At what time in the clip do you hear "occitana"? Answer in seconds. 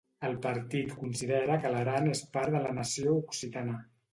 3.21-3.79